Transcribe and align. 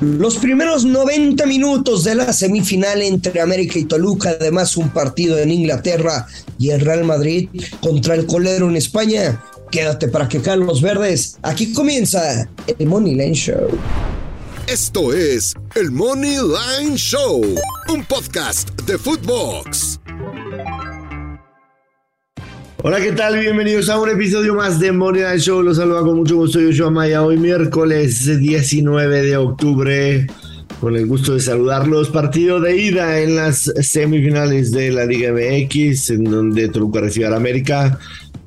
Los 0.00 0.36
primeros 0.36 0.84
90 0.84 1.46
minutos 1.46 2.04
de 2.04 2.16
la 2.16 2.32
semifinal 2.32 3.00
entre 3.02 3.40
América 3.40 3.78
y 3.78 3.84
Toluca, 3.84 4.30
además 4.30 4.76
un 4.76 4.90
partido 4.90 5.38
en 5.38 5.50
Inglaterra 5.50 6.26
y 6.58 6.70
el 6.70 6.80
Real 6.80 7.04
Madrid 7.04 7.48
contra 7.80 8.14
el 8.14 8.26
Colero 8.26 8.68
en 8.68 8.76
España. 8.76 9.40
Quédate 9.70 10.08
para 10.08 10.28
que 10.28 10.40
caen 10.40 10.66
los 10.66 10.82
verdes. 10.82 11.36
Aquí 11.42 11.72
comienza 11.72 12.48
el 12.78 12.86
Money 12.86 13.14
Line 13.14 13.34
Show. 13.34 13.68
Esto 14.66 15.12
es 15.12 15.54
el 15.74 15.90
Money 15.90 16.38
Line 16.38 16.96
Show, 16.96 17.42
un 17.88 18.04
podcast 18.04 18.70
de 18.82 18.98
Footbox. 18.98 19.93
Hola, 22.86 23.00
¿qué 23.00 23.12
tal? 23.12 23.38
Bienvenidos 23.38 23.88
a 23.88 23.98
un 23.98 24.10
episodio 24.10 24.54
más 24.54 24.78
de 24.78 24.92
Money 24.92 25.22
Line 25.22 25.38
Show. 25.38 25.62
Los 25.62 25.78
saluda 25.78 26.02
con 26.02 26.18
mucho 26.18 26.36
gusto 26.36 26.60
yo, 26.60 26.66
Joshua 26.66 26.90
Maya. 26.90 27.22
Hoy 27.22 27.38
miércoles 27.38 28.38
19 28.38 29.22
de 29.22 29.38
octubre. 29.38 30.26
Con 30.82 30.94
el 30.94 31.06
gusto 31.06 31.32
de 31.32 31.40
saludarlos. 31.40 32.10
Partido 32.10 32.60
de 32.60 32.76
ida 32.76 33.20
en 33.20 33.36
las 33.36 33.72
semifinales 33.80 34.70
de 34.70 34.90
la 34.90 35.06
Liga 35.06 35.32
MX, 35.32 36.10
en 36.10 36.24
donde 36.24 36.68
Toluca 36.68 37.00
recibe 37.00 37.24
a 37.24 37.34
América. 37.34 37.98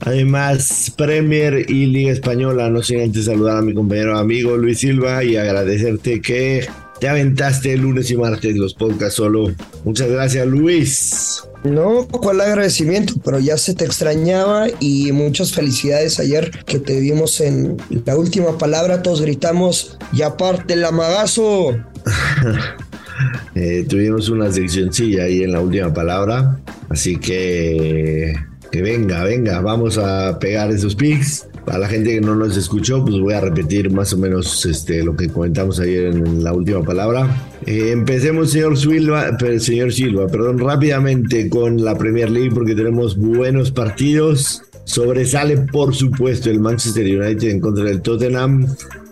Además, 0.02 0.94
Premier 0.96 1.66
y 1.68 1.88
Liga 1.88 2.12
Española. 2.12 2.70
No 2.70 2.84
sin 2.84 3.02
antes 3.02 3.26
saludar 3.26 3.58
a 3.58 3.64
mi 3.64 3.74
compañero 3.74 4.20
amigo 4.20 4.56
Luis 4.56 4.78
Silva 4.78 5.24
y 5.24 5.36
agradecerte 5.36 6.22
que 6.22 6.68
te 7.00 7.10
aventaste 7.10 7.74
el 7.74 7.82
lunes 7.82 8.12
y 8.12 8.18
martes 8.18 8.56
los 8.56 8.76
podcasts 8.76 9.16
solo. 9.16 9.52
Muchas 9.84 10.12
gracias, 10.12 10.46
Luis. 10.46 11.47
No, 11.72 12.08
cuál 12.08 12.42
agradecimiento, 12.42 13.14
pero 13.24 13.40
ya 13.40 13.58
se 13.58 13.74
te 13.74 13.86
extrañaba 13.86 14.68
y 14.80 15.12
muchas 15.12 15.54
felicidades 15.54 16.20
ayer 16.20 16.52
que 16.66 16.80
te 16.80 17.00
vimos 17.00 17.42
en 17.42 17.78
la 18.06 18.16
última 18.16 18.58
palabra, 18.58 19.02
todos 19.02 19.22
gritamos, 19.22 19.98
ya 20.14 20.38
parte 20.38 20.74
el 20.74 20.86
amagazo. 20.86 21.78
eh, 23.56 23.86
tuvimos 23.88 24.30
una 24.30 24.52
seccioncilla 24.52 25.24
ahí 25.24 25.44
en 25.44 25.52
la 25.52 25.62
última 25.62 25.94
palabra, 25.94 26.60
así 26.90 27.18
que 27.18 28.36
que 28.72 28.82
venga, 28.82 29.24
venga, 29.24 29.62
vamos 29.62 29.98
a 29.98 30.38
pegar 30.40 30.72
esos 30.72 30.96
pics. 30.96 31.47
Para 31.68 31.80
la 31.80 31.90
gente 31.90 32.12
que 32.12 32.22
no 32.22 32.34
nos 32.34 32.56
escuchó, 32.56 33.04
pues 33.04 33.20
voy 33.20 33.34
a 33.34 33.42
repetir 33.42 33.92
más 33.92 34.14
o 34.14 34.18
menos 34.18 34.66
este, 34.66 35.04
lo 35.04 35.18
que 35.18 35.28
comentamos 35.28 35.82
ayer 35.82 36.06
en 36.06 36.42
la 36.42 36.54
última 36.54 36.82
palabra. 36.82 37.50
Eh, 37.66 37.90
empecemos, 37.92 38.52
señor 38.52 38.78
Silva, 38.78 39.38
señor 39.60 39.92
Silva, 39.92 40.28
perdón, 40.28 40.60
rápidamente 40.60 41.50
con 41.50 41.84
la 41.84 41.98
Premier 41.98 42.32
League 42.32 42.52
porque 42.54 42.74
tenemos 42.74 43.18
buenos 43.18 43.72
partidos. 43.72 44.62
Sobresale, 44.86 45.58
por 45.58 45.94
supuesto, 45.94 46.50
el 46.50 46.62
Manchester 46.62 47.04
United 47.04 47.50
en 47.50 47.60
contra 47.60 47.84
del 47.84 48.02
Tottenham. 48.02 48.66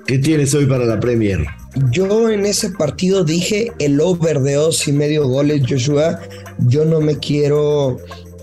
¿Qué 0.07 0.19
tienes 0.19 0.53
hoy 0.53 0.65
para 0.65 0.85
la 0.85 0.97
Premier? 0.97 1.45
Yo 1.91 2.29
en 2.29 2.45
ese 2.45 2.69
partido 2.69 3.25
dije 3.25 3.73
el 3.79 3.99
over 3.99 4.39
de 4.39 4.53
dos 4.53 4.87
y 4.87 4.93
medio 4.93 5.27
goles, 5.27 5.63
Joshua. 5.67 6.21
Yo 6.59 6.85
no 6.85 7.01
me 7.01 7.17
quiero, 7.19 7.97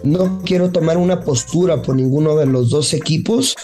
no 0.04 0.42
quiero 0.44 0.68
tomar 0.68 0.98
una 0.98 1.22
postura 1.22 1.80
por 1.80 1.96
ninguno 1.96 2.36
de 2.36 2.44
los 2.44 2.68
dos 2.68 2.92
equipos 2.92 3.56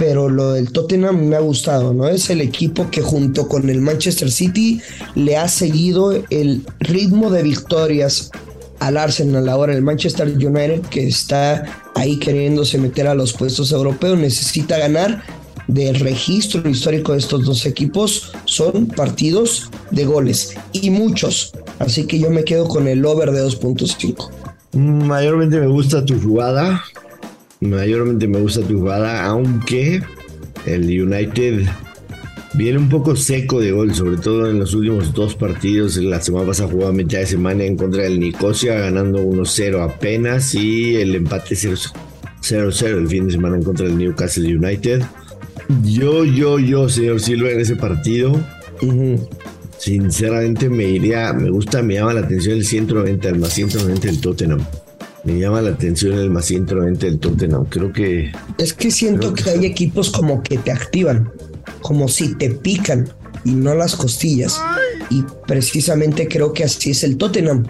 pero 0.00 0.30
lo 0.30 0.52
del 0.52 0.72
Tottenham 0.72 1.26
me 1.26 1.36
ha 1.36 1.40
gustado, 1.40 1.92
¿no? 1.92 2.08
Es 2.08 2.30
el 2.30 2.40
equipo 2.40 2.90
que 2.90 3.02
junto 3.02 3.46
con 3.48 3.68
el 3.68 3.82
Manchester 3.82 4.30
City 4.30 4.80
le 5.14 5.36
ha 5.36 5.46
seguido 5.46 6.14
el 6.30 6.62
ritmo 6.78 7.30
de 7.30 7.42
victorias 7.42 8.30
al 8.78 8.96
Arsenal. 8.96 9.46
Ahora 9.50 9.74
el 9.74 9.82
Manchester 9.82 10.26
United, 10.28 10.80
que 10.88 11.06
está 11.06 11.82
ahí 11.94 12.18
queriéndose 12.18 12.78
meter 12.78 13.08
a 13.08 13.14
los 13.14 13.34
puestos 13.34 13.72
europeos, 13.72 14.18
necesita 14.18 14.78
ganar. 14.78 15.22
Del 15.66 16.00
registro 16.00 16.66
histórico 16.68 17.12
de 17.12 17.18
estos 17.18 17.44
dos 17.44 17.66
equipos 17.66 18.32
son 18.46 18.86
partidos 18.86 19.70
de 19.90 20.06
goles 20.06 20.54
y 20.72 20.88
muchos. 20.88 21.52
Así 21.78 22.06
que 22.06 22.18
yo 22.18 22.30
me 22.30 22.44
quedo 22.44 22.66
con 22.66 22.88
el 22.88 23.04
over 23.04 23.32
de 23.32 23.44
2.5. 23.44 24.30
Mayormente 24.72 25.60
me 25.60 25.66
gusta 25.66 26.02
tu 26.04 26.18
jugada 26.18 26.82
mayormente 27.60 28.26
me 28.26 28.40
gusta 28.40 28.62
tu 28.62 28.78
jugada, 28.78 29.24
aunque 29.26 30.02
el 30.66 30.82
United 30.82 31.66
viene 32.54 32.78
un 32.78 32.88
poco 32.88 33.16
seco 33.16 33.60
de 33.60 33.72
gol, 33.72 33.94
sobre 33.94 34.16
todo 34.16 34.50
en 34.50 34.58
los 34.58 34.74
últimos 34.74 35.12
dos 35.14 35.34
partidos. 35.34 35.96
La 35.96 36.20
semana 36.20 36.46
pasada 36.46 36.70
jugó 36.70 36.88
a 36.88 36.92
mitad 36.92 37.18
de 37.18 37.26
semana 37.26 37.64
en 37.64 37.76
contra 37.76 38.02
del 38.02 38.18
Nicosia, 38.18 38.74
ganando 38.74 39.22
1-0 39.22 39.82
apenas, 39.82 40.54
y 40.54 40.96
el 40.96 41.14
empate 41.14 41.54
0-0 41.54 42.84
el 42.84 43.08
fin 43.08 43.26
de 43.26 43.32
semana 43.32 43.56
en 43.56 43.62
contra 43.62 43.86
del 43.86 43.98
Newcastle 43.98 44.56
United. 44.56 45.02
Yo, 45.84 46.24
yo, 46.24 46.58
yo, 46.58 46.88
señor 46.88 47.20
Silva, 47.20 47.50
en 47.50 47.60
ese 47.60 47.76
partido. 47.76 48.40
Sinceramente 49.78 50.68
me 50.68 50.84
iría, 50.84 51.32
me 51.32 51.50
gusta, 51.50 51.82
me 51.82 51.94
llama 51.94 52.14
la 52.14 52.20
atención 52.20 52.56
el 52.56 52.64
190, 52.64 53.28
el 53.28 53.38
más 53.38 53.52
190 53.52 54.06
del 54.06 54.20
Tottenham. 54.20 54.60
Me 55.24 55.38
llama 55.38 55.60
la 55.60 55.70
atención 55.70 56.18
el 56.18 56.30
más 56.30 56.46
190 56.46 57.06
del 57.06 57.18
Tottenham. 57.18 57.66
Creo 57.66 57.92
que. 57.92 58.32
Es 58.58 58.72
que 58.72 58.90
siento 58.90 59.34
que, 59.34 59.50
hay 59.50 59.66
equipos 59.66 60.10
como 60.10 60.42
que 60.42 60.58
te 60.58 60.72
activan, 60.72 61.30
como 61.82 62.08
si 62.08 62.34
te 62.34 62.50
pican 62.50 63.08
y 63.44 63.52
no 63.52 63.74
las 63.74 63.96
costillas. 63.96 64.58
Y 65.10 65.24
precisamente 65.46 66.28
creo 66.28 66.52
que 66.52 66.64
así 66.64 66.90
es 66.90 67.04
el 67.04 67.16
Tottenham 67.16 67.66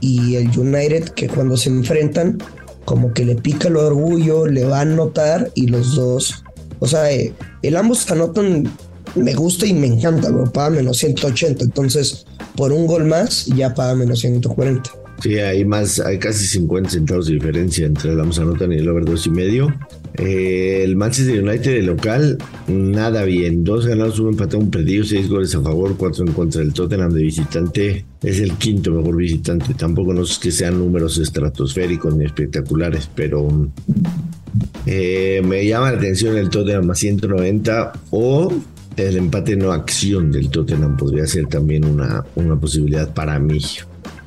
y 0.00 0.36
el 0.36 0.58
United, 0.58 1.10
que 1.10 1.28
cuando 1.28 1.56
se 1.56 1.68
enfrentan, 1.68 2.38
como 2.84 3.12
que 3.12 3.24
le 3.24 3.36
pica 3.36 3.68
el 3.68 3.76
orgullo, 3.76 4.46
le 4.46 4.64
va 4.64 4.80
a 4.80 4.84
notar 4.84 5.50
y 5.54 5.66
los 5.66 5.94
dos. 5.94 6.44
O 6.78 6.86
sea, 6.86 7.10
eh, 7.10 7.34
el 7.62 7.76
ambos 7.76 8.10
anotan, 8.10 8.70
me 9.14 9.34
gusta 9.34 9.66
y 9.66 9.74
me 9.74 9.86
encanta, 9.86 10.28
pero 10.28 10.50
paga 10.52 10.70
menos 10.70 10.98
180. 10.98 11.64
Entonces, 11.64 12.26
por 12.56 12.72
un 12.72 12.86
gol 12.86 13.04
más, 13.04 13.46
ya 13.46 13.74
paga 13.74 13.94
menos 13.94 14.20
140. 14.20 15.03
Sí, 15.24 15.38
hay 15.38 15.64
más, 15.64 16.00
hay 16.00 16.18
casi 16.18 16.44
50 16.44 16.90
centavos 16.90 17.28
de 17.28 17.32
diferencia 17.32 17.86
entre 17.86 18.12
el 18.12 18.20
Amazon 18.20 18.70
y 18.70 18.74
el 18.74 18.86
over 18.86 19.06
2 19.06 19.26
y 19.28 19.30
medio. 19.30 19.74
Eh, 20.18 20.82
el 20.84 20.96
Manchester 20.96 21.42
United 21.42 21.76
de 21.76 21.82
local, 21.82 22.36
nada 22.68 23.24
bien. 23.24 23.64
Dos 23.64 23.86
ganados, 23.86 24.18
uno 24.18 24.32
empatado, 24.32 24.58
un 24.58 24.70
perdido, 24.70 25.02
seis 25.02 25.30
goles 25.30 25.54
a 25.54 25.62
favor, 25.62 25.96
cuatro 25.96 26.26
en 26.26 26.32
contra 26.34 26.60
del 26.60 26.74
Tottenham 26.74 27.10
de 27.10 27.22
visitante. 27.22 28.04
Es 28.22 28.38
el 28.38 28.52
quinto 28.58 28.90
mejor 28.92 29.16
visitante. 29.16 29.72
Tampoco 29.72 30.12
no 30.12 30.24
es 30.24 30.38
que 30.38 30.50
sean 30.50 30.78
números 30.78 31.16
estratosféricos 31.16 32.14
ni 32.14 32.26
espectaculares, 32.26 33.08
pero 33.14 33.48
eh, 34.84 35.40
me 35.42 35.66
llama 35.66 35.92
la 35.92 35.96
atención 35.96 36.36
el 36.36 36.50
Tottenham 36.50 36.90
a 36.90 36.94
190 36.94 37.92
o 38.10 38.52
el 38.98 39.16
empate 39.16 39.56
no 39.56 39.72
acción 39.72 40.30
del 40.30 40.50
Tottenham 40.50 40.98
podría 40.98 41.26
ser 41.26 41.46
también 41.46 41.86
una, 41.86 42.26
una 42.34 42.60
posibilidad 42.60 43.14
para 43.14 43.38
mí. 43.38 43.58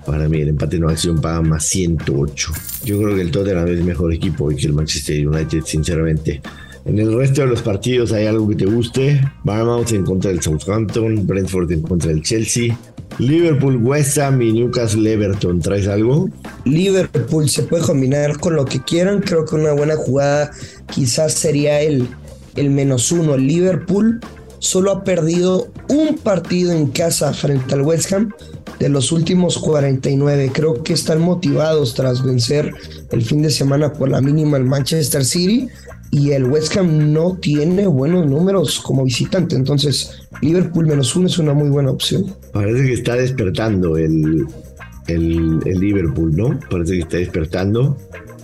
Para 0.07 0.29
mí 0.29 0.40
el 0.40 0.47
empate 0.47 0.79
no 0.79 0.88
acción 0.88 1.19
paga 1.19 1.41
más 1.41 1.66
108. 1.66 2.53
Yo 2.85 2.97
creo 2.97 3.13
que 3.13 3.22
el 3.22 3.29
Tottenham 3.29 3.68
es 3.68 3.84
mejor 3.84 4.13
equipo 4.13 4.47
que 4.47 4.66
el 4.66 4.72
Manchester 4.72 5.28
United, 5.28 5.63
sinceramente. 5.66 6.41
En 6.85 6.97
el 6.97 7.13
resto 7.13 7.41
de 7.41 7.47
los 7.47 7.62
partidos 7.62 8.13
hay 8.13 8.25
algo 8.25 8.47
que 8.47 8.56
te 8.56 8.66
guste. 8.66 9.19
Bournemouth 9.44 9.91
en 9.91 10.06
contra 10.06 10.31
del 10.31 10.41
Southampton, 10.41 11.28
Brentford 11.28 11.69
en 11.73 11.81
contra 11.81 12.09
del 12.09 12.22
Chelsea, 12.22 12.79
Liverpool, 13.19 13.75
West 13.83 14.18
Ham 14.19 14.42
y 14.42 14.54
Newcastle 14.54 15.12
Everton. 15.12 15.59
¿Traes 15.59 15.89
algo? 15.89 16.30
Liverpool 16.63 17.50
se 17.50 17.63
puede 17.63 17.83
combinar 17.83 18.39
con 18.39 18.56
lo 18.56 18.63
que 18.63 18.81
quieran. 18.81 19.19
Creo 19.19 19.44
que 19.44 19.56
una 19.56 19.74
buena 19.74 19.98
jugada 19.98 20.51
quizás 20.89 21.33
sería 21.33 21.81
el, 21.81 22.07
el 22.56 22.69
menos 22.69 23.12
uno. 23.12 23.36
Liverpool 23.36 24.21
solo 24.59 24.92
ha 24.92 25.04
perdido 25.04 25.68
un 25.89 26.15
partido 26.15 26.71
en 26.71 26.88
casa 26.88 27.33
frente 27.33 27.74
al 27.74 27.81
West 27.81 28.13
Ham 28.13 28.31
de 28.79 28.89
los 28.89 29.12
últimos 29.12 29.57
49. 29.57 30.51
Creo 30.53 30.83
que 30.83 30.94
están 30.94 31.21
motivados 31.21 31.94
tras 31.94 32.24
vencer 32.24 32.74
el 33.12 33.21
fin 33.24 33.41
de 33.41 33.50
semana 33.50 33.94
por 33.94 34.09
la 34.09 34.21
mínima 34.21 34.57
el 34.57 34.65
Manchester 34.65 35.25
City 35.25 35.68
y 36.12 36.31
el 36.31 36.45
West 36.45 36.75
Ham 36.77 37.12
no 37.12 37.38
tiene 37.38 37.88
buenos 37.88 38.25
números 38.27 38.79
como 38.79 39.03
visitante. 39.03 39.56
Entonces, 39.56 40.27
Liverpool 40.41 40.88
menos 40.88 41.15
uno 41.15 41.27
es 41.27 41.38
una 41.38 41.53
muy 41.53 41.69
buena 41.69 41.91
opción. 41.91 42.25
Parece 42.53 42.85
que 42.85 42.94
está 42.94 43.15
despertando 43.15 43.97
el, 43.97 44.45
el, 45.07 45.59
Liverpool, 45.80 46.35
¿no? 46.35 46.59
Parece 46.69 46.94
que 46.94 47.00
está 47.00 47.18
despertando. 47.18 47.97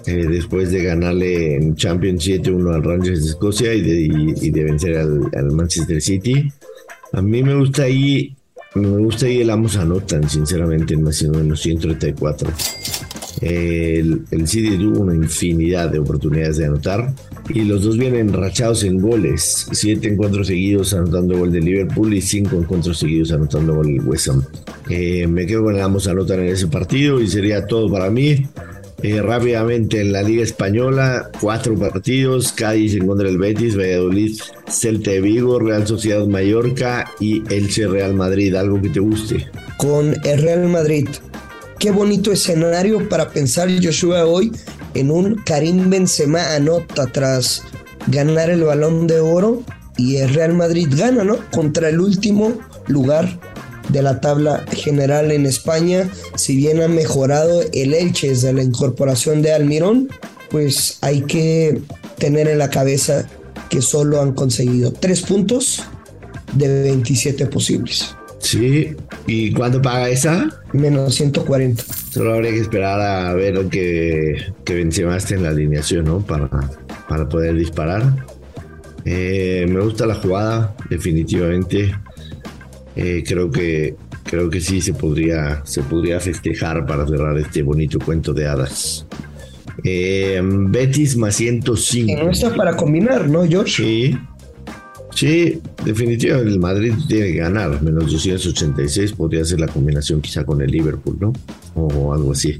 Eh, 0.06 0.28
después 0.28 0.70
de 0.72 0.84
ganarle 0.84 1.56
en 1.56 1.78
Champions 1.78 2.28
7-1 2.28 2.76
al 2.76 2.84
Rangers 2.84 3.24
de 3.24 3.30
Escocia 3.30 3.74
y 3.74 3.82
de, 3.82 4.34
y, 4.42 4.52
de 4.52 4.64
vencer 4.66 4.98
al, 4.98 5.30
al 5.34 5.52
Manchester 5.52 6.02
City. 6.02 6.52
A 7.14 7.22
mí 7.22 7.42
me 7.42 7.56
gusta 7.56 7.84
ahí 7.84 8.36
me 8.82 8.98
gusta 8.98 9.30
y 9.30 9.42
el 9.42 9.50
Amos 9.50 9.78
anotan, 9.78 10.30
sinceramente, 10.30 10.94
en 10.94 11.04
más 11.04 11.22
menos 11.24 11.62
134. 11.62 12.50
El, 13.42 14.48
City 14.48 14.78
tuvo 14.78 15.02
una 15.02 15.16
infinidad 15.16 15.90
de 15.90 16.00
oportunidades 16.00 16.58
de 16.58 16.66
anotar 16.66 17.14
y 17.50 17.64
los 17.64 17.84
dos 17.84 17.98
vienen 17.98 18.32
rachados 18.32 18.84
en 18.84 19.00
goles. 19.00 19.68
Siete 19.72 20.08
encuentros 20.08 20.48
seguidos 20.48 20.94
anotando 20.94 21.38
gol 21.38 21.52
de 21.52 21.60
Liverpool 21.60 22.14
y 22.14 22.22
cinco 22.22 22.58
encuentros 22.58 23.00
seguidos 23.00 23.32
anotando 23.32 23.76
gol 23.76 23.88
de 23.88 24.00
West 24.00 24.30
Ham. 24.30 24.44
Eh, 24.90 25.28
me 25.28 25.46
quedo 25.46 25.64
con 25.64 25.76
el 25.76 25.82
Amos 25.82 26.08
anotan 26.08 26.40
en 26.40 26.48
ese 26.48 26.68
partido 26.68 27.20
y 27.20 27.28
sería 27.28 27.68
todo 27.68 27.92
para 27.92 28.10
mí. 28.10 28.48
Eh, 29.04 29.22
rápidamente 29.22 30.00
en 30.00 30.14
la 30.14 30.24
Liga 30.24 30.44
Española, 30.44 31.30
cuatro 31.42 31.78
partidos, 31.78 32.54
Cádiz 32.54 32.96
en 32.96 33.06
contra 33.06 33.28
del 33.28 33.38
Betis, 33.38 33.78
Valladolid, 33.78 34.40
Celta 34.70 35.12
de 35.12 35.20
Vigo, 35.20 35.60
Real 35.60 35.86
Sociedad 35.86 36.26
Mallorca 36.26 37.12
y 37.20 37.44
Elche 37.54 37.86
Real 37.86 38.14
Madrid, 38.14 38.56
algo 38.56 38.82
que 38.82 38.88
te 38.88 39.02
guste. 39.02 39.46
Con 39.76 40.16
el 40.24 40.42
Real 40.42 40.70
Madrid, 40.70 41.10
qué 41.80 41.92
bonito 41.92 42.32
escenario 42.32 43.10
para 43.10 43.30
pensar 43.30 43.70
Joshua 43.84 44.26
hoy 44.26 44.54
en 44.94 45.12
un 45.12 45.36
Karim 45.36 45.90
Benzema 45.90 46.56
anota 46.56 47.06
tras 47.08 47.62
ganar 48.08 48.50
el 48.52 48.64
balón 48.64 49.06
de 49.06 49.20
oro 49.20 49.64
y 49.98 50.16
el 50.16 50.34
Real 50.34 50.54
Madrid 50.54 50.88
gana, 50.90 51.26
¿no? 51.26 51.40
Contra 51.52 51.90
el 51.90 52.00
último 52.00 52.54
lugar 52.88 53.38
de 53.90 54.02
la 54.02 54.22
tabla 54.22 54.66
general 54.72 55.32
en 55.32 55.46
España. 55.46 56.10
Si 56.36 56.56
bien 56.56 56.82
ha 56.82 56.88
mejorado 56.88 57.62
el 57.74 57.94
Elche 57.94 58.30
desde 58.30 58.54
la 58.54 58.64
incorporación 58.64 59.42
de 59.42 59.54
Almirón, 59.54 60.10
pues 60.50 60.98
hay 61.02 61.22
que 61.22 61.82
tener 62.18 62.48
en 62.48 62.60
la 62.60 62.70
cabeza 62.70 63.28
que 63.70 63.82
solo 63.82 64.22
han 64.22 64.34
conseguido 64.34 64.94
tres 64.94 65.22
puntos 65.22 65.84
de 66.54 66.84
27 66.84 67.48
posibles. 67.48 68.16
Sí, 68.40 68.96
¿y 69.26 69.52
cuánto 69.54 69.82
paga 69.82 70.10
esa? 70.10 70.50
Menos 70.74 71.16
140. 71.16 71.84
Solo 72.12 72.34
habría 72.34 72.52
que 72.52 72.60
esperar 72.60 73.00
a 73.00 73.34
ver 73.34 73.68
que, 73.70 74.54
que 74.66 74.76
Benzema 74.76 75.16
esté 75.16 75.36
en 75.36 75.44
la 75.44 75.50
alineación, 75.50 76.06
¿no? 76.06 76.20
Para, 76.20 76.50
para 77.08 77.28
poder 77.28 77.56
disparar. 77.56 78.26
Eh, 79.06 79.66
me 79.70 79.80
gusta 79.80 80.06
la 80.06 80.16
jugada, 80.16 80.76
definitivamente. 80.90 81.96
Eh, 82.96 83.24
creo 83.26 83.50
que 83.50 83.96
creo 84.24 84.50
que 84.50 84.62
sí 84.62 84.82
se 84.82 84.94
podría 84.94 85.62
se 85.66 85.82
podría 85.82 86.20
festejar 86.20 86.86
para 86.86 87.08
cerrar 87.08 87.38
este 87.38 87.64
bonito 87.64 88.00
cuento 88.00 88.34
de 88.34 88.48
hadas. 88.48 89.06
Eh, 89.84 90.40
Betis 90.44 91.18
más 91.18 91.36
105. 91.36 92.24
no 92.24 92.30
está 92.30 92.54
para 92.54 92.76
combinar, 92.76 93.28
¿no, 93.30 93.46
George? 93.46 93.84
Sí. 93.84 94.18
Sí, 95.16 95.62
definitivamente 95.86 96.52
el 96.52 96.60
Madrid 96.60 96.94
tiene 97.08 97.34
que 97.34 97.38
ganar. 97.38 97.82
Menos 97.84 98.12
286 98.12 99.14
podría 99.14 99.46
ser 99.46 99.60
la 99.60 99.68
combinación 99.68 100.22
quizá 100.22 100.44
con 100.44 100.62
el 100.62 100.72
Liverpool, 100.72 101.18
¿no? 101.20 101.34
O 101.76 102.14
algo 102.14 102.32
así. 102.32 102.60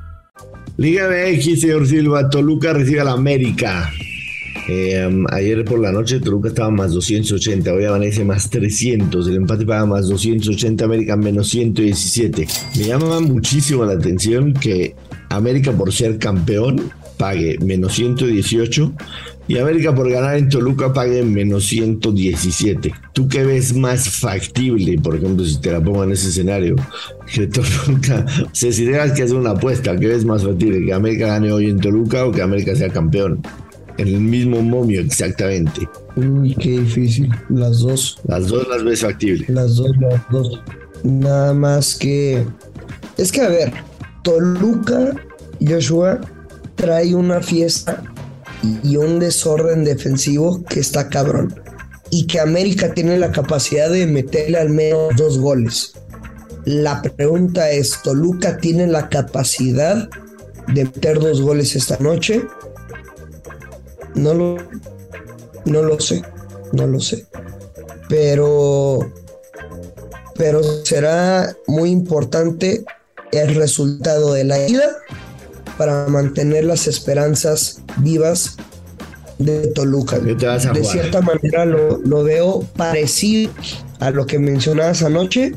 Liga 0.81 1.07
MX, 1.09 1.61
señor 1.61 1.85
Silva, 1.85 2.27
Toluca 2.27 2.73
recibe 2.73 3.01
a 3.01 3.03
la 3.03 3.11
América. 3.11 3.93
Eh, 4.67 5.07
ayer 5.29 5.63
por 5.63 5.79
la 5.79 5.91
noche 5.91 6.19
Toluca 6.19 6.49
estaba 6.49 6.71
más 6.71 6.91
280, 6.93 7.71
hoy 7.71 7.85
amanece 7.85 8.25
más 8.25 8.49
300, 8.49 9.27
el 9.27 9.35
empate 9.35 9.63
paga 9.63 9.85
más 9.85 10.07
280, 10.09 10.83
América 10.83 11.15
menos 11.15 11.49
117. 11.49 12.47
Me 12.79 12.83
llama 12.85 13.19
muchísimo 13.19 13.85
la 13.85 13.93
atención 13.93 14.53
que 14.53 14.95
América 15.29 15.71
por 15.71 15.93
ser 15.93 16.17
campeón 16.17 16.91
pague 17.15 17.59
menos 17.59 17.93
118 17.93 18.91
y 19.47 19.57
América 19.57 19.93
por 19.93 20.09
ganar 20.09 20.37
en 20.37 20.49
Toluca 20.49 20.93
pague 20.93 21.23
menos 21.23 21.65
117. 21.67 22.93
¿Tú 23.13 23.27
qué 23.27 23.43
ves 23.43 23.75
más 23.75 24.09
factible, 24.09 24.97
por 24.99 25.15
ejemplo, 25.15 25.45
si 25.45 25.59
te 25.59 25.71
la 25.71 25.81
pongo 25.81 26.03
en 26.03 26.11
ese 26.11 26.29
escenario? 26.29 26.75
Que 27.33 27.47
Toluca, 27.47 28.25
o 28.43 28.49
sea, 28.53 28.71
si 28.71 28.85
tengas 28.85 29.11
que 29.13 29.23
hacer 29.23 29.35
una 29.35 29.51
apuesta, 29.51 29.97
¿qué 29.97 30.07
ves 30.07 30.25
más 30.25 30.43
factible? 30.43 30.85
¿Que 30.85 30.93
América 30.93 31.27
gane 31.27 31.51
hoy 31.51 31.69
en 31.69 31.79
Toluca 31.79 32.25
o 32.25 32.31
que 32.31 32.41
América 32.41 32.75
sea 32.75 32.89
campeón? 32.89 33.41
En 33.97 34.07
el 34.07 34.21
mismo 34.21 34.61
momio, 34.61 35.01
exactamente. 35.01 35.87
Uy, 36.15 36.55
qué 36.55 36.79
difícil. 36.79 37.29
Las 37.49 37.79
dos. 37.79 38.19
Las 38.25 38.47
dos 38.47 38.67
las 38.67 38.83
ves 38.83 39.01
factibles. 39.01 39.49
Las 39.49 39.75
dos, 39.75 39.91
las 39.99 40.21
dos. 40.29 40.61
Nada 41.03 41.53
más 41.53 41.95
que. 41.95 42.45
Es 43.17 43.31
que, 43.31 43.41
a 43.41 43.49
ver, 43.49 43.73
Toluca, 44.23 45.13
Joshua, 45.59 46.21
trae 46.75 47.13
una 47.13 47.41
fiesta 47.41 48.03
y 48.63 48.97
un 48.97 49.19
desorden 49.19 49.83
defensivo 49.83 50.63
que 50.63 50.79
está 50.79 51.09
cabrón. 51.09 51.59
Y 52.09 52.27
que 52.27 52.39
América 52.39 52.93
tiene 52.93 53.17
la 53.17 53.31
capacidad 53.31 53.89
de 53.89 54.05
meterle 54.05 54.57
al 54.57 54.69
menos 54.69 55.15
dos 55.15 55.39
goles. 55.39 55.93
La 56.65 57.01
pregunta 57.01 57.71
es, 57.71 58.01
¿Toluca 58.03 58.57
tiene 58.57 58.85
la 58.87 59.09
capacidad 59.09 60.09
de 60.67 60.83
meter 60.83 61.19
dos 61.19 61.41
goles 61.41 61.75
esta 61.75 61.97
noche? 61.99 62.45
No 64.13 64.33
lo, 64.33 64.57
no 65.65 65.81
lo 65.83 65.99
sé, 65.99 66.21
no 66.73 66.85
lo 66.85 66.99
sé. 66.99 67.25
Pero, 68.09 68.99
pero 70.35 70.61
será 70.83 71.55
muy 71.65 71.89
importante 71.89 72.83
el 73.31 73.55
resultado 73.55 74.33
de 74.33 74.43
la 74.43 74.67
ida 74.67 75.00
para 75.81 76.05
mantener 76.05 76.63
las 76.63 76.85
esperanzas 76.85 77.81
vivas 77.97 78.55
de 79.39 79.65
Toluca. 79.69 80.19
de 80.19 80.83
cierta 80.83 81.21
manera 81.21 81.65
lo, 81.65 81.97
lo, 82.05 82.23
veo 82.23 82.59
parecido 82.77 83.51
a 83.99 84.11
lo 84.11 84.27
que 84.27 84.37
mencionabas 84.37 85.01
anoche, 85.01 85.55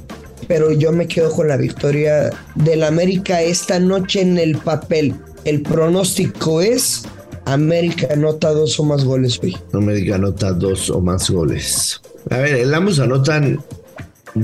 pero 0.49 0.73
yo 0.73 0.93
me 0.93 1.09
quedo 1.09 1.31
con 1.31 1.49
la 1.49 1.59
victoria 1.59 2.31
del 2.55 2.85
América 2.85 3.43
esta 3.43 3.79
noche 3.79 4.23
en 4.23 4.39
el 4.39 4.57
papel. 4.57 5.15
El 5.45 5.61
pronóstico 5.61 6.63
es 6.63 7.03
América 7.45 8.09
anota 8.11 8.51
dos 8.55 8.81
o 8.81 8.85
más 8.85 9.05
goles 9.05 9.39
hoy. 9.43 9.55
América 9.75 10.15
anota 10.15 10.53
dos 10.53 10.89
o 10.89 11.03
más 11.03 11.29
goles. 11.29 12.01
A 12.31 12.39
ver, 12.39 12.55
el 12.55 12.73
ambos 12.73 12.99
anotan 12.99 13.63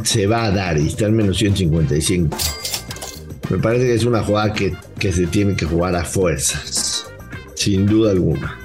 se 0.05 0.27
va 0.27 0.45
a 0.45 0.51
dar 0.51 0.77
y 0.77 0.89
está 0.89 1.07
en 1.07 1.17
menos 1.17 1.39
155. 1.39 2.37
Me 3.51 3.59
parece 3.59 3.87
que 3.87 3.95
es 3.95 4.05
una 4.05 4.23
jugada 4.23 4.53
que, 4.53 4.73
que 4.99 5.13
se 5.13 5.27
tiene 5.27 5.57
que 5.57 5.67
jugar 5.67 5.97
a 5.97 6.05
fuerzas, 6.05 7.07
sin 7.55 7.85
duda 7.85 8.13
alguna. 8.13 8.57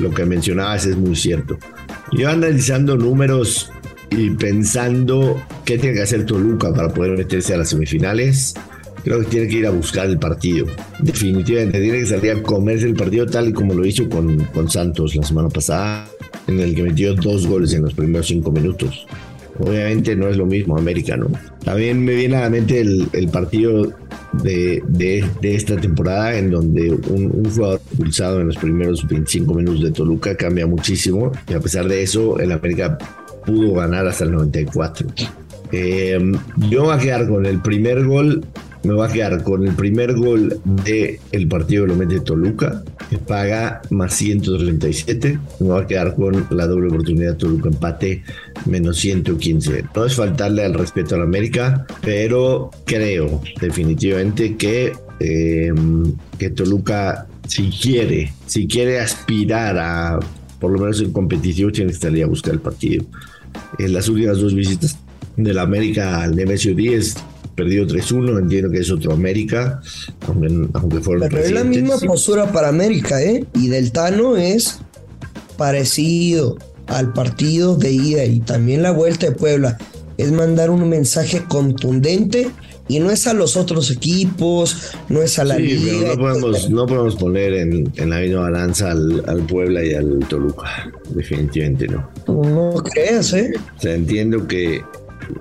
Lo 0.00 0.10
que 0.10 0.24
mencionabas 0.24 0.86
es 0.86 0.96
muy 0.96 1.14
cierto. 1.14 1.56
Yo 2.10 2.28
analizando 2.28 2.96
números 2.96 3.70
y 4.10 4.30
pensando 4.30 5.40
qué 5.64 5.78
tiene 5.78 5.94
que 5.94 6.02
hacer 6.02 6.26
Toluca 6.26 6.74
para 6.74 6.88
poder 6.88 7.16
meterse 7.16 7.54
a 7.54 7.58
las 7.58 7.68
semifinales, 7.68 8.54
creo 9.04 9.20
que 9.20 9.26
tiene 9.26 9.46
que 9.46 9.58
ir 9.58 9.66
a 9.66 9.70
buscar 9.70 10.06
el 10.06 10.18
partido. 10.18 10.66
Definitivamente 10.98 11.80
tiene 11.80 12.00
que 12.00 12.06
salir 12.06 12.32
a 12.32 12.42
comerse 12.42 12.86
el 12.86 12.94
partido 12.94 13.26
tal 13.26 13.48
y 13.48 13.52
como 13.52 13.72
lo 13.74 13.86
hizo 13.86 14.08
con, 14.08 14.44
con 14.46 14.68
Santos 14.68 15.14
la 15.14 15.22
semana 15.22 15.48
pasada, 15.48 16.08
en 16.48 16.58
el 16.58 16.74
que 16.74 16.82
metió 16.82 17.14
dos 17.14 17.46
goles 17.46 17.72
en 17.72 17.82
los 17.82 17.94
primeros 17.94 18.26
cinco 18.26 18.50
minutos. 18.50 19.06
Obviamente 19.58 20.14
no 20.14 20.28
es 20.28 20.36
lo 20.36 20.46
mismo 20.46 20.76
América, 20.78 21.16
¿no? 21.16 21.26
También 21.64 22.04
me 22.04 22.14
viene 22.14 22.36
a 22.36 22.42
la 22.42 22.50
mente 22.50 22.80
el, 22.80 23.08
el 23.12 23.28
partido 23.28 23.92
de, 24.32 24.82
de, 24.86 25.24
de, 25.40 25.54
esta 25.54 25.76
temporada 25.76 26.36
en 26.38 26.50
donde 26.50 26.90
un, 26.90 27.44
jugador 27.44 27.80
expulsado 27.90 28.40
en 28.40 28.48
los 28.48 28.56
primeros 28.56 29.06
25 29.06 29.54
minutos 29.54 29.82
de 29.82 29.90
Toluca 29.90 30.36
cambia 30.36 30.66
muchísimo 30.66 31.32
y 31.48 31.54
a 31.54 31.60
pesar 31.60 31.88
de 31.88 32.02
eso 32.02 32.38
el 32.38 32.52
América 32.52 32.98
pudo 33.44 33.74
ganar 33.74 34.06
hasta 34.06 34.24
el 34.24 34.32
94. 34.32 35.08
Eh, 35.72 36.18
yo 36.70 36.84
voy 36.84 36.94
a 36.94 36.98
quedar 36.98 37.28
con 37.28 37.44
el 37.46 37.60
primer 37.60 38.04
gol 38.04 38.44
me 38.84 38.94
va 38.94 39.06
a 39.06 39.12
quedar 39.12 39.42
con 39.42 39.66
el 39.66 39.74
primer 39.74 40.14
gol 40.14 40.60
del 40.64 41.18
el 41.32 41.48
partido 41.48 41.84
que 41.84 41.92
lo 41.92 41.96
mete 41.96 42.20
Toluca, 42.20 42.82
que 43.10 43.18
paga 43.18 43.82
más 43.90 44.14
137. 44.14 45.38
Me 45.60 45.68
va 45.68 45.80
a 45.80 45.86
quedar 45.86 46.14
con 46.14 46.46
la 46.50 46.66
doble 46.66 46.88
oportunidad 46.88 47.36
Toluca 47.36 47.68
empate 47.68 48.22
menos 48.66 48.98
115. 48.98 49.84
No 49.94 50.04
es 50.04 50.14
faltarle 50.14 50.64
al 50.64 50.74
respeto 50.74 51.14
a 51.14 51.18
la 51.18 51.24
América, 51.24 51.86
pero 52.02 52.70
creo 52.84 53.40
definitivamente 53.60 54.56
que, 54.56 54.92
eh, 55.20 55.72
que 56.38 56.50
Toluca, 56.50 57.26
si 57.46 57.70
quiere, 57.70 58.32
si 58.46 58.66
quiere 58.66 59.00
aspirar 59.00 59.78
a 59.78 60.20
por 60.58 60.72
lo 60.72 60.80
menos 60.80 61.00
en 61.00 61.12
competitivo, 61.12 61.70
tiene 61.70 61.92
que 61.92 61.98
salir 61.98 62.24
a 62.24 62.26
buscar 62.26 62.54
el 62.54 62.60
partido. 62.60 63.04
En 63.78 63.92
las 63.92 64.08
últimas 64.08 64.38
dos 64.38 64.54
visitas 64.54 64.98
del 65.36 65.58
América 65.58 66.22
al 66.22 66.34
Nemesio 66.34 66.74
10 66.74 67.14
perdido 67.58 67.86
3-1, 67.86 68.38
entiendo 68.38 68.70
que 68.70 68.78
es 68.78 68.90
otro 68.90 69.12
América, 69.12 69.80
aunque, 70.26 70.68
aunque 70.74 71.00
fueron 71.00 71.28
Pero 71.28 71.42
es 71.42 71.50
la 71.52 71.64
misma 71.64 71.98
postura 71.98 72.50
para 72.52 72.68
América, 72.68 73.20
¿eh? 73.22 73.44
Y 73.54 73.68
del 73.68 73.90
Tano 73.92 74.36
es 74.36 74.78
parecido 75.56 76.56
al 76.86 77.12
partido 77.12 77.76
de 77.76 77.92
ida 77.92 78.24
y 78.24 78.40
también 78.40 78.82
la 78.82 78.92
vuelta 78.92 79.26
de 79.26 79.32
Puebla. 79.32 79.76
Es 80.16 80.32
mandar 80.32 80.70
un 80.70 80.88
mensaje 80.88 81.42
contundente 81.48 82.50
y 82.88 83.00
no 83.00 83.10
es 83.10 83.26
a 83.26 83.34
los 83.34 83.56
otros 83.56 83.90
equipos, 83.90 84.92
no 85.08 85.20
es 85.20 85.38
a 85.38 85.44
la 85.44 85.56
Sí, 85.56 85.62
liga. 85.62 85.92
pero 86.00 86.14
no 86.14 86.20
podemos, 86.20 86.70
no 86.70 86.86
podemos 86.86 87.16
poner 87.16 87.52
en, 87.54 87.92
en 87.96 88.10
la 88.10 88.20
misma 88.20 88.40
balanza 88.42 88.90
al, 88.92 89.22
al 89.26 89.42
Puebla 89.42 89.84
y 89.84 89.92
al 89.94 90.20
Toluca. 90.28 90.90
Definitivamente 91.10 91.86
no. 91.88 92.08
No 92.26 92.82
creas, 92.82 93.32
¿eh? 93.34 93.52
O 93.76 93.80
sea, 93.80 93.94
entiendo 93.94 94.46
que 94.48 94.80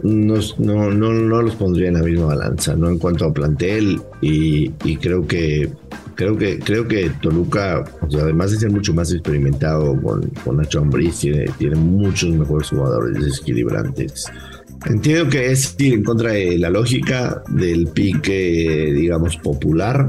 no, 0.03 0.35
no, 0.57 0.91
no, 0.91 1.13
no 1.13 1.41
los 1.41 1.55
pondría 1.55 1.87
en 1.89 1.95
la 1.95 2.03
misma 2.03 2.27
balanza, 2.27 2.75
¿no? 2.75 2.89
En 2.89 2.97
cuanto 2.97 3.25
a 3.25 3.33
plantel, 3.33 4.01
y, 4.21 4.69
creo 4.97 5.25
que 5.25 5.69
creo 6.15 6.37
que 6.37 6.59
creo 6.59 6.87
que 6.87 7.11
Toluca, 7.21 7.83
además 8.13 8.51
de 8.51 8.57
ser 8.57 8.71
mucho 8.71 8.93
más 8.93 9.11
experimentado 9.11 9.99
con, 10.01 10.21
con 10.43 10.57
Nacho 10.57 10.79
Ambriz, 10.79 11.19
tiene, 11.19 11.45
tiene 11.57 11.75
muchos 11.75 12.31
mejores 12.31 12.69
jugadores 12.69 13.23
desequilibrantes. 13.23 14.25
Entiendo 14.85 15.29
que 15.29 15.51
es 15.51 15.75
ir 15.79 15.95
en 15.95 16.03
contra 16.03 16.31
de 16.31 16.57
la 16.57 16.69
lógica 16.69 17.41
del 17.49 17.87
pique, 17.87 18.91
digamos, 18.93 19.37
popular, 19.37 20.07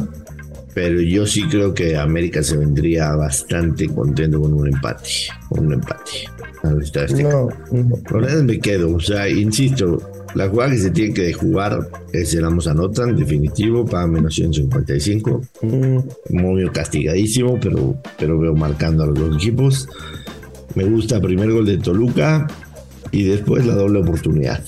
pero 0.79 1.01
yo 1.01 1.27
sí 1.27 1.43
creo 1.49 1.75
que 1.75 1.97
América 1.97 2.41
se 2.41 2.57
vendría 2.57 3.11
bastante 3.17 3.89
contento 3.89 4.41
con 4.41 4.55
un 4.55 4.69
empate, 4.69 5.09
con 5.49 5.67
un 5.67 5.73
empate. 5.73 6.29
Azteca. 6.63 7.31
No, 7.31 7.49
no. 7.73 7.97
La 8.13 8.19
verdad 8.19 8.43
me 8.45 8.61
quedo, 8.61 8.95
o 8.95 9.01
sea, 9.01 9.29
insisto, 9.29 10.01
la 10.37 10.49
jugada 10.49 10.71
que 10.71 10.79
se 10.79 10.91
tiene 10.91 11.15
que 11.15 11.33
jugar 11.33 11.81
es 12.13 12.33
el 12.33 12.45
ambos 12.45 12.69
anotan, 12.69 13.17
definitivo, 13.17 13.85
para 13.85 14.07
menos 14.07 14.37
155. 14.37 15.43
Mm, 15.63 15.99
Muy 16.31 16.71
castigadísimo, 16.71 17.59
pero, 17.61 17.97
pero 18.17 18.39
veo 18.39 18.55
marcando 18.55 19.03
a 19.03 19.07
los 19.09 19.19
dos 19.19 19.35
equipos. 19.35 19.89
Me 20.77 20.85
gusta 20.85 21.21
primer 21.21 21.51
gol 21.51 21.67
de 21.67 21.79
Toluca 21.79 22.47
y 23.11 23.25
después 23.25 23.67
la 23.67 23.75
doble 23.75 23.99
oportunidad. 23.99 24.63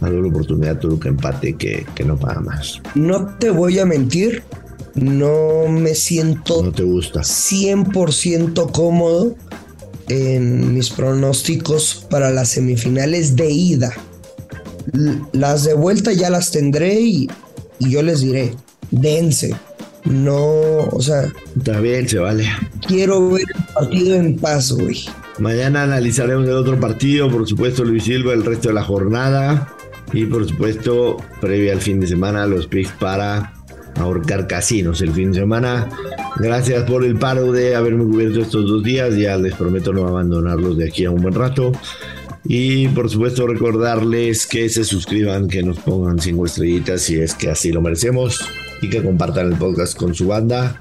La 0.00 0.08
doble 0.08 0.28
oportunidad 0.28 0.78
Toluca 0.78 1.08
empate 1.08 1.54
que, 1.54 1.84
que 1.96 2.04
no 2.04 2.16
paga 2.16 2.40
más. 2.42 2.80
No 2.94 3.26
te 3.40 3.50
voy 3.50 3.80
a 3.80 3.84
mentir, 3.84 4.44
no 5.00 5.68
me 5.68 5.94
siento 5.94 6.62
No 6.62 6.72
te 6.72 6.82
gusta. 6.82 7.20
100% 7.20 8.70
cómodo 8.72 9.36
en 10.08 10.74
mis 10.74 10.90
pronósticos 10.90 12.06
para 12.10 12.30
las 12.30 12.48
semifinales 12.50 13.36
de 13.36 13.50
ida. 13.50 13.92
Las 15.32 15.64
de 15.64 15.74
vuelta 15.74 16.12
ya 16.12 16.30
las 16.30 16.50
tendré 16.50 17.00
y, 17.00 17.28
y 17.78 17.90
yo 17.90 18.02
les 18.02 18.20
diré, 18.20 18.54
dense. 18.90 19.54
No, 20.04 20.78
o 20.90 21.02
sea, 21.02 21.30
Está 21.56 21.80
bien, 21.80 22.08
se 22.08 22.18
vale. 22.18 22.46
quiero 22.86 23.28
ver 23.30 23.42
el 23.54 23.64
partido 23.74 24.14
en 24.16 24.36
paz, 24.36 24.72
güey. 24.72 25.04
Mañana 25.38 25.82
analizaremos 25.82 26.46
el 26.48 26.54
otro 26.54 26.80
partido, 26.80 27.30
por 27.30 27.46
supuesto 27.46 27.84
Luis 27.84 28.04
Silva, 28.04 28.32
el 28.32 28.44
resto 28.44 28.68
de 28.68 28.74
la 28.74 28.82
jornada 28.84 29.68
y 30.12 30.24
por 30.24 30.48
supuesto 30.48 31.18
previa 31.40 31.74
al 31.74 31.80
fin 31.82 32.00
de 32.00 32.06
semana 32.06 32.46
los 32.46 32.66
picks 32.66 32.92
para 32.92 33.52
ahorcar 33.98 34.46
casinos 34.46 35.00
el 35.00 35.12
fin 35.12 35.32
de 35.32 35.40
semana. 35.40 35.88
Gracias 36.36 36.84
por 36.84 37.04
el 37.04 37.18
paro 37.18 37.52
de 37.52 37.74
haberme 37.74 38.04
cubierto 38.04 38.40
estos 38.40 38.66
dos 38.66 38.82
días, 38.82 39.16
ya 39.16 39.36
les 39.36 39.54
prometo 39.54 39.92
no 39.92 40.06
abandonarlos 40.06 40.78
de 40.78 40.86
aquí 40.88 41.04
a 41.04 41.10
un 41.10 41.22
buen 41.22 41.34
rato. 41.34 41.72
Y 42.44 42.88
por 42.88 43.10
supuesto 43.10 43.46
recordarles 43.46 44.46
que 44.46 44.68
se 44.68 44.84
suscriban, 44.84 45.48
que 45.48 45.62
nos 45.62 45.78
pongan 45.80 46.18
cinco 46.18 46.46
estrellitas 46.46 47.02
si 47.02 47.16
es 47.16 47.34
que 47.34 47.50
así 47.50 47.72
lo 47.72 47.82
merecemos 47.82 48.40
y 48.80 48.88
que 48.88 49.02
compartan 49.02 49.52
el 49.52 49.58
podcast 49.58 49.96
con 49.96 50.14
su 50.14 50.28
banda. 50.28 50.80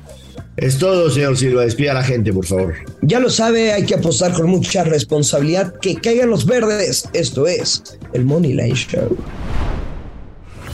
Es 0.55 0.79
todo, 0.79 1.09
señor 1.11 1.37
Silva. 1.37 1.63
Despida 1.63 1.91
a 1.91 1.95
la 1.95 2.03
gente, 2.03 2.33
por 2.33 2.45
favor. 2.45 2.73
Ya 3.01 3.19
lo 3.19 3.29
sabe, 3.29 3.73
hay 3.73 3.85
que 3.85 3.93
apostar 3.93 4.33
con 4.33 4.49
mucha 4.49 4.83
responsabilidad. 4.83 5.75
Que 5.79 5.95
caigan 5.95 6.31
los 6.31 6.45
verdes. 6.45 7.07
Esto 7.13 7.45
es 7.45 7.83
el 8.13 8.25
Money 8.25 8.53
Line 8.53 8.73
Show. 8.73 9.15